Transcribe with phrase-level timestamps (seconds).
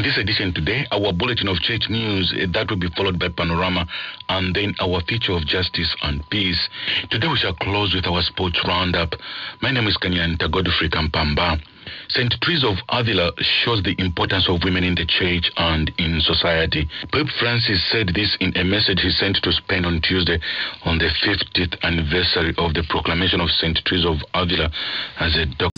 [0.00, 3.28] in this edition today, our bulletin of church news uh, that will be followed by
[3.28, 3.86] panorama
[4.30, 6.70] and then our feature of justice and peace.
[7.10, 9.12] Today we shall close with our sports roundup.
[9.60, 11.60] My name is Kanyanta Godfrey Kampamba.
[12.10, 12.34] St.
[12.42, 16.88] Teresa of Avila shows the importance of women in the church and in society.
[17.12, 20.40] Pope Francis said this in a message he sent to Spain on Tuesday
[20.84, 23.78] on the 50th anniversary of the proclamation of St.
[23.86, 24.72] Teresa of Avila
[25.20, 25.70] as a doctor.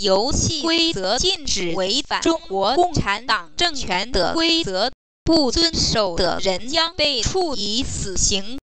[0.00, 4.90] 游戏规则禁止违反中国共产党政权的规则，
[5.24, 8.56] 不遵守的人将被处以死刑。